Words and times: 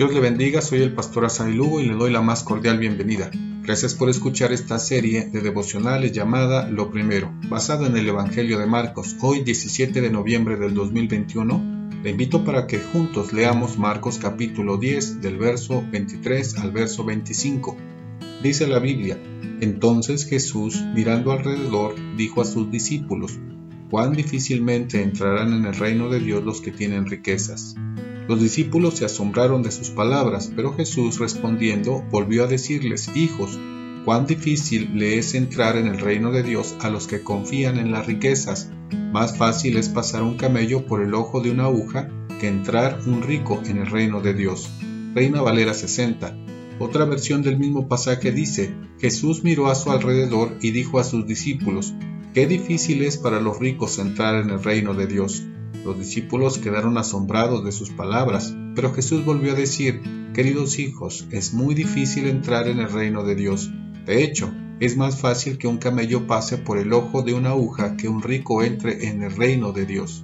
Dios 0.00 0.14
le 0.14 0.20
bendiga, 0.20 0.62
soy 0.62 0.80
el 0.80 0.94
pastor 0.94 1.26
Asai 1.26 1.52
Lugo 1.52 1.78
y 1.78 1.84
le 1.84 1.92
doy 1.92 2.10
la 2.10 2.22
más 2.22 2.42
cordial 2.42 2.78
bienvenida. 2.78 3.30
Gracias 3.62 3.94
por 3.94 4.08
escuchar 4.08 4.50
esta 4.50 4.78
serie 4.78 5.26
de 5.26 5.42
devocionales 5.42 6.12
llamada 6.12 6.66
Lo 6.70 6.90
Primero, 6.90 7.30
basada 7.50 7.86
en 7.86 7.98
el 7.98 8.08
Evangelio 8.08 8.58
de 8.58 8.64
Marcos. 8.64 9.14
Hoy 9.20 9.42
17 9.42 10.00
de 10.00 10.08
noviembre 10.08 10.56
del 10.56 10.72
2021, 10.72 11.90
le 12.02 12.10
invito 12.12 12.46
para 12.46 12.66
que 12.66 12.78
juntos 12.78 13.34
leamos 13.34 13.76
Marcos 13.76 14.16
capítulo 14.16 14.78
10 14.78 15.20
del 15.20 15.36
verso 15.36 15.84
23 15.92 16.56
al 16.60 16.72
verso 16.72 17.04
25. 17.04 17.76
Dice 18.42 18.66
la 18.68 18.78
Biblia, 18.78 19.18
entonces 19.60 20.24
Jesús, 20.24 20.82
mirando 20.94 21.30
alrededor, 21.30 21.94
dijo 22.16 22.40
a 22.40 22.46
sus 22.46 22.70
discípulos, 22.70 23.38
cuán 23.90 24.14
difícilmente 24.14 25.02
entrarán 25.02 25.52
en 25.52 25.66
el 25.66 25.74
reino 25.74 26.08
de 26.08 26.20
Dios 26.20 26.42
los 26.42 26.62
que 26.62 26.70
tienen 26.70 27.04
riquezas. 27.04 27.76
Los 28.28 28.40
discípulos 28.40 28.94
se 28.94 29.04
asombraron 29.04 29.62
de 29.62 29.70
sus 29.70 29.90
palabras, 29.90 30.52
pero 30.54 30.74
Jesús 30.74 31.18
respondiendo 31.18 32.02
volvió 32.10 32.44
a 32.44 32.46
decirles, 32.46 33.10
Hijos, 33.16 33.58
cuán 34.04 34.26
difícil 34.26 34.90
le 34.94 35.18
es 35.18 35.34
entrar 35.34 35.76
en 35.76 35.86
el 35.86 35.98
reino 35.98 36.30
de 36.30 36.42
Dios 36.42 36.76
a 36.80 36.90
los 36.90 37.06
que 37.06 37.22
confían 37.22 37.78
en 37.78 37.92
las 37.92 38.06
riquezas. 38.06 38.70
Más 39.12 39.36
fácil 39.36 39.76
es 39.76 39.88
pasar 39.88 40.22
un 40.22 40.36
camello 40.36 40.86
por 40.86 41.02
el 41.02 41.14
ojo 41.14 41.40
de 41.40 41.50
una 41.50 41.64
aguja 41.64 42.08
que 42.40 42.48
entrar 42.48 43.00
un 43.06 43.22
rico 43.22 43.60
en 43.66 43.78
el 43.78 43.86
reino 43.86 44.20
de 44.20 44.34
Dios. 44.34 44.70
Reina 45.14 45.42
Valera 45.42 45.74
60. 45.74 46.36
Otra 46.78 47.04
versión 47.04 47.42
del 47.42 47.58
mismo 47.58 47.88
pasaje 47.88 48.32
dice, 48.32 48.74
Jesús 48.98 49.44
miró 49.44 49.68
a 49.68 49.74
su 49.74 49.90
alrededor 49.90 50.56
y 50.62 50.70
dijo 50.70 50.98
a 50.98 51.04
sus 51.04 51.26
discípulos, 51.26 51.92
Qué 52.32 52.46
difícil 52.46 53.02
es 53.02 53.16
para 53.16 53.40
los 53.40 53.58
ricos 53.58 53.98
entrar 53.98 54.36
en 54.36 54.50
el 54.50 54.62
reino 54.62 54.94
de 54.94 55.08
Dios. 55.08 55.42
Los 55.84 55.98
discípulos 55.98 56.58
quedaron 56.58 56.96
asombrados 56.96 57.64
de 57.64 57.72
sus 57.72 57.90
palabras, 57.90 58.54
pero 58.76 58.94
Jesús 58.94 59.24
volvió 59.24 59.50
a 59.50 59.56
decir, 59.56 60.00
Queridos 60.32 60.78
hijos, 60.78 61.26
es 61.32 61.54
muy 61.54 61.74
difícil 61.74 62.28
entrar 62.28 62.68
en 62.68 62.78
el 62.78 62.92
reino 62.92 63.24
de 63.24 63.34
Dios. 63.34 63.72
De 64.06 64.22
hecho, 64.22 64.54
es 64.78 64.96
más 64.96 65.20
fácil 65.20 65.58
que 65.58 65.66
un 65.66 65.78
camello 65.78 66.28
pase 66.28 66.56
por 66.56 66.78
el 66.78 66.92
ojo 66.92 67.22
de 67.22 67.34
una 67.34 67.50
aguja 67.50 67.96
que 67.96 68.08
un 68.08 68.22
rico 68.22 68.62
entre 68.62 69.08
en 69.08 69.24
el 69.24 69.34
reino 69.34 69.72
de 69.72 69.86
Dios. 69.86 70.22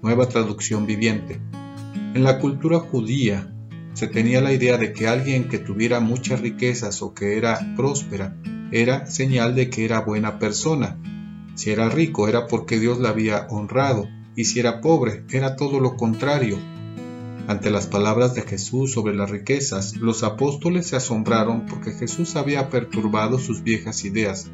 Nueva 0.00 0.30
traducción 0.30 0.86
viviente. 0.86 1.42
En 2.14 2.24
la 2.24 2.38
cultura 2.38 2.78
judía 2.78 3.52
se 3.92 4.06
tenía 4.08 4.40
la 4.40 4.54
idea 4.54 4.78
de 4.78 4.94
que 4.94 5.08
alguien 5.08 5.50
que 5.50 5.58
tuviera 5.58 6.00
muchas 6.00 6.40
riquezas 6.40 7.02
o 7.02 7.12
que 7.12 7.36
era 7.36 7.74
próspera 7.76 8.34
era 8.72 9.06
señal 9.06 9.54
de 9.54 9.70
que 9.70 9.84
era 9.84 10.00
buena 10.00 10.38
persona. 10.38 10.98
Si 11.54 11.70
era 11.70 11.88
rico 11.88 12.28
era 12.28 12.46
porque 12.46 12.78
Dios 12.78 12.98
la 12.98 13.10
había 13.10 13.46
honrado, 13.50 14.08
y 14.34 14.44
si 14.44 14.60
era 14.60 14.80
pobre 14.80 15.24
era 15.30 15.56
todo 15.56 15.80
lo 15.80 15.96
contrario. 15.96 16.58
Ante 17.48 17.70
las 17.70 17.86
palabras 17.86 18.34
de 18.34 18.42
Jesús 18.42 18.92
sobre 18.92 19.14
las 19.14 19.30
riquezas, 19.30 19.96
los 19.96 20.24
apóstoles 20.24 20.88
se 20.88 20.96
asombraron 20.96 21.66
porque 21.66 21.92
Jesús 21.92 22.34
había 22.34 22.70
perturbado 22.70 23.38
sus 23.38 23.62
viejas 23.62 24.04
ideas, 24.04 24.50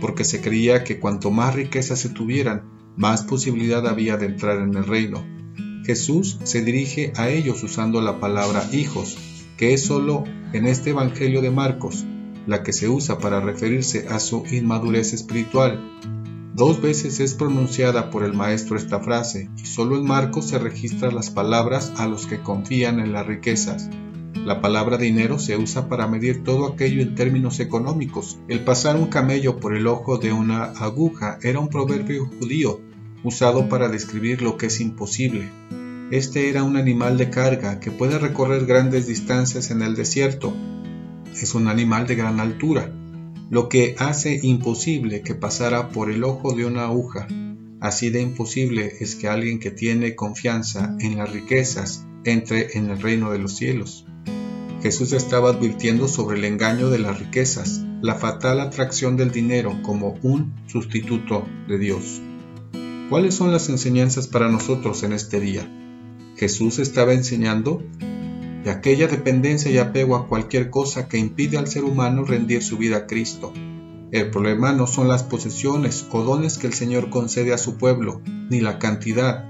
porque 0.00 0.24
se 0.24 0.40
creía 0.40 0.82
que 0.82 0.98
cuanto 0.98 1.30
más 1.30 1.54
riquezas 1.54 2.00
se 2.00 2.08
tuvieran, 2.08 2.62
más 2.96 3.22
posibilidad 3.22 3.86
había 3.86 4.16
de 4.16 4.26
entrar 4.26 4.58
en 4.58 4.74
el 4.74 4.84
reino. 4.84 5.24
Jesús 5.84 6.38
se 6.44 6.64
dirige 6.64 7.12
a 7.16 7.28
ellos 7.28 7.62
usando 7.62 8.00
la 8.00 8.18
palabra 8.18 8.66
hijos, 8.72 9.18
que 9.56 9.74
es 9.74 9.84
solo 9.84 10.24
en 10.52 10.66
este 10.66 10.90
Evangelio 10.90 11.42
de 11.42 11.50
Marcos, 11.50 12.04
la 12.46 12.62
que 12.62 12.72
se 12.72 12.88
usa 12.88 13.18
para 13.18 13.40
referirse 13.40 14.06
a 14.08 14.18
su 14.18 14.44
inmadurez 14.50 15.12
espiritual. 15.12 15.80
Dos 16.54 16.82
veces 16.82 17.18
es 17.20 17.34
pronunciada 17.34 18.10
por 18.10 18.24
el 18.24 18.34
maestro 18.34 18.76
esta 18.76 19.00
frase 19.00 19.48
y 19.56 19.66
solo 19.66 19.96
en 19.96 20.04
Marcos 20.04 20.48
se 20.48 20.58
registran 20.58 21.14
las 21.14 21.30
palabras 21.30 21.92
a 21.96 22.06
los 22.06 22.26
que 22.26 22.42
confían 22.42 23.00
en 23.00 23.12
las 23.12 23.26
riquezas. 23.26 23.88
La 24.44 24.60
palabra 24.60 24.98
dinero 24.98 25.38
se 25.38 25.56
usa 25.56 25.88
para 25.88 26.08
medir 26.08 26.42
todo 26.42 26.66
aquello 26.66 27.00
en 27.00 27.14
términos 27.14 27.60
económicos. 27.60 28.38
El 28.48 28.64
pasar 28.64 28.96
un 28.96 29.06
camello 29.06 29.60
por 29.60 29.76
el 29.76 29.86
ojo 29.86 30.18
de 30.18 30.32
una 30.32 30.64
aguja 30.64 31.38
era 31.42 31.60
un 31.60 31.68
proverbio 31.68 32.26
judío 32.26 32.80
usado 33.24 33.68
para 33.68 33.88
describir 33.88 34.42
lo 34.42 34.56
que 34.56 34.66
es 34.66 34.80
imposible. 34.80 35.48
Este 36.10 36.50
era 36.50 36.64
un 36.64 36.76
animal 36.76 37.16
de 37.16 37.30
carga 37.30 37.80
que 37.80 37.90
puede 37.90 38.18
recorrer 38.18 38.66
grandes 38.66 39.06
distancias 39.06 39.70
en 39.70 39.80
el 39.80 39.94
desierto, 39.94 40.52
es 41.40 41.54
un 41.54 41.68
animal 41.68 42.06
de 42.06 42.16
gran 42.16 42.40
altura, 42.40 42.92
lo 43.50 43.68
que 43.68 43.96
hace 43.98 44.40
imposible 44.42 45.22
que 45.22 45.34
pasara 45.34 45.90
por 45.90 46.10
el 46.10 46.24
ojo 46.24 46.54
de 46.54 46.64
una 46.64 46.84
aguja. 46.84 47.28
Así 47.80 48.10
de 48.10 48.22
imposible 48.22 48.92
es 49.00 49.14
que 49.16 49.28
alguien 49.28 49.58
que 49.58 49.70
tiene 49.70 50.14
confianza 50.14 50.96
en 51.00 51.18
las 51.18 51.30
riquezas 51.32 52.06
entre 52.24 52.78
en 52.78 52.90
el 52.90 53.00
reino 53.00 53.30
de 53.30 53.38
los 53.38 53.56
cielos. 53.56 54.06
Jesús 54.82 55.12
estaba 55.12 55.50
advirtiendo 55.50 56.08
sobre 56.08 56.38
el 56.38 56.44
engaño 56.44 56.90
de 56.90 56.98
las 56.98 57.18
riquezas, 57.18 57.82
la 58.00 58.16
fatal 58.16 58.60
atracción 58.60 59.16
del 59.16 59.30
dinero 59.30 59.78
como 59.82 60.18
un 60.22 60.54
sustituto 60.66 61.46
de 61.68 61.78
Dios. 61.78 62.20
¿Cuáles 63.08 63.34
son 63.34 63.52
las 63.52 63.68
enseñanzas 63.68 64.26
para 64.26 64.48
nosotros 64.48 65.02
en 65.02 65.12
este 65.12 65.38
día? 65.38 65.68
Jesús 66.36 66.78
estaba 66.78 67.12
enseñando 67.12 67.82
de 68.64 68.70
aquella 68.70 69.08
dependencia 69.08 69.70
y 69.70 69.78
apego 69.78 70.16
a 70.16 70.28
cualquier 70.28 70.70
cosa 70.70 71.08
que 71.08 71.18
impide 71.18 71.58
al 71.58 71.66
ser 71.66 71.84
humano 71.84 72.24
rendir 72.24 72.62
su 72.62 72.78
vida 72.78 72.98
a 72.98 73.06
Cristo. 73.06 73.52
El 74.12 74.30
problema 74.30 74.72
no 74.72 74.86
son 74.86 75.08
las 75.08 75.22
posesiones 75.22 76.06
o 76.10 76.22
dones 76.22 76.58
que 76.58 76.66
el 76.66 76.74
Señor 76.74 77.10
concede 77.10 77.52
a 77.52 77.58
su 77.58 77.76
pueblo, 77.76 78.20
ni 78.50 78.60
la 78.60 78.78
cantidad, 78.78 79.48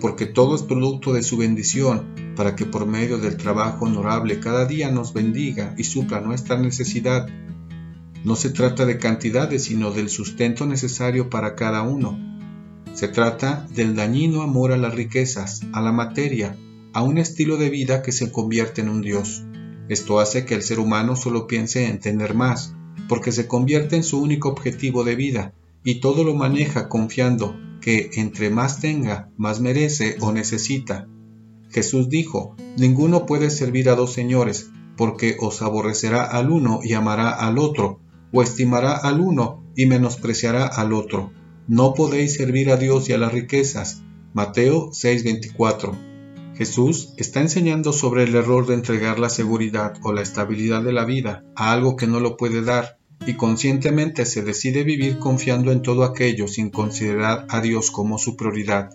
porque 0.00 0.26
todo 0.26 0.54
es 0.54 0.62
producto 0.62 1.12
de 1.12 1.22
su 1.22 1.36
bendición, 1.36 2.14
para 2.36 2.56
que 2.56 2.64
por 2.64 2.86
medio 2.86 3.18
del 3.18 3.36
trabajo 3.36 3.86
honorable 3.86 4.40
cada 4.40 4.66
día 4.66 4.90
nos 4.90 5.12
bendiga 5.12 5.74
y 5.76 5.84
supla 5.84 6.20
nuestra 6.20 6.58
necesidad. 6.58 7.26
No 8.24 8.36
se 8.36 8.50
trata 8.50 8.86
de 8.86 8.98
cantidades, 8.98 9.64
sino 9.64 9.90
del 9.90 10.08
sustento 10.08 10.64
necesario 10.64 11.28
para 11.28 11.54
cada 11.54 11.82
uno. 11.82 12.18
Se 12.94 13.08
trata 13.08 13.66
del 13.74 13.96
dañino 13.96 14.42
amor 14.42 14.72
a 14.72 14.76
las 14.76 14.94
riquezas, 14.94 15.62
a 15.72 15.80
la 15.80 15.90
materia, 15.90 16.56
a 16.94 17.02
un 17.02 17.18
estilo 17.18 17.56
de 17.56 17.70
vida 17.70 18.02
que 18.02 18.12
se 18.12 18.30
convierte 18.30 18.80
en 18.80 18.88
un 18.88 19.02
Dios. 19.02 19.44
Esto 19.88 20.20
hace 20.20 20.44
que 20.44 20.54
el 20.54 20.62
ser 20.62 20.78
humano 20.78 21.16
solo 21.16 21.48
piense 21.48 21.86
en 21.88 21.98
tener 21.98 22.34
más, 22.34 22.74
porque 23.08 23.32
se 23.32 23.48
convierte 23.48 23.96
en 23.96 24.04
su 24.04 24.22
único 24.22 24.48
objetivo 24.48 25.02
de 25.02 25.16
vida, 25.16 25.54
y 25.82 25.96
todo 26.00 26.22
lo 26.22 26.34
maneja 26.34 26.88
confiando 26.88 27.56
que 27.80 28.10
entre 28.14 28.48
más 28.48 28.80
tenga, 28.80 29.28
más 29.36 29.60
merece 29.60 30.16
o 30.20 30.32
necesita. 30.32 31.08
Jesús 31.70 32.08
dijo, 32.08 32.54
ninguno 32.78 33.26
puede 33.26 33.50
servir 33.50 33.90
a 33.90 33.96
dos 33.96 34.12
señores, 34.12 34.70
porque 34.96 35.36
os 35.40 35.62
aborrecerá 35.62 36.24
al 36.24 36.50
uno 36.50 36.78
y 36.82 36.94
amará 36.94 37.30
al 37.30 37.58
otro, 37.58 37.98
o 38.32 38.40
estimará 38.40 38.96
al 38.96 39.20
uno 39.20 39.64
y 39.74 39.86
menospreciará 39.86 40.66
al 40.66 40.92
otro. 40.92 41.32
No 41.66 41.92
podéis 41.94 42.36
servir 42.36 42.70
a 42.70 42.76
Dios 42.76 43.08
y 43.08 43.14
a 43.14 43.18
las 43.18 43.32
riquezas. 43.32 44.02
Mateo 44.32 44.90
6:24 44.92 46.13
Jesús 46.56 47.14
está 47.16 47.40
enseñando 47.40 47.92
sobre 47.92 48.24
el 48.24 48.34
error 48.34 48.66
de 48.66 48.74
entregar 48.74 49.18
la 49.18 49.28
seguridad 49.28 49.94
o 50.02 50.12
la 50.12 50.22
estabilidad 50.22 50.82
de 50.82 50.92
la 50.92 51.04
vida 51.04 51.44
a 51.56 51.72
algo 51.72 51.96
que 51.96 52.06
no 52.06 52.20
lo 52.20 52.36
puede 52.36 52.62
dar 52.62 52.98
y 53.26 53.34
conscientemente 53.34 54.24
se 54.24 54.42
decide 54.42 54.84
vivir 54.84 55.18
confiando 55.18 55.72
en 55.72 55.82
todo 55.82 56.04
aquello 56.04 56.46
sin 56.46 56.70
considerar 56.70 57.46
a 57.48 57.60
Dios 57.60 57.90
como 57.90 58.18
su 58.18 58.36
prioridad. 58.36 58.90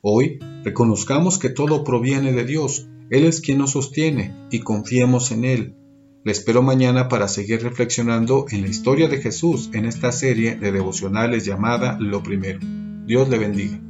Hoy 0.00 0.38
reconozcamos 0.64 1.38
que 1.38 1.50
todo 1.50 1.84
proviene 1.84 2.32
de 2.32 2.44
Dios, 2.44 2.88
Él 3.10 3.24
es 3.24 3.40
quien 3.40 3.58
nos 3.58 3.72
sostiene 3.72 4.34
y 4.50 4.60
confiemos 4.60 5.30
en 5.30 5.44
Él. 5.44 5.76
Le 6.24 6.32
espero 6.32 6.62
mañana 6.62 7.08
para 7.08 7.28
seguir 7.28 7.62
reflexionando 7.62 8.46
en 8.50 8.62
la 8.62 8.68
historia 8.68 9.08
de 9.08 9.20
Jesús 9.20 9.68
en 9.74 9.84
esta 9.84 10.10
serie 10.10 10.56
de 10.56 10.72
devocionales 10.72 11.44
llamada 11.44 11.98
Lo 12.00 12.22
Primero. 12.22 12.60
Dios 13.06 13.28
le 13.28 13.38
bendiga. 13.38 13.83